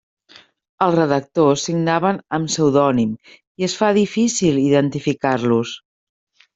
Els 0.85 0.95
redactors 0.99 1.65
signaven 1.69 2.19
amb 2.39 2.51
pseudònim 2.53 3.13
i 3.35 3.69
es 3.71 3.79
fa 3.83 3.93
difícil 4.01 4.61
identificar-los. 4.67 5.81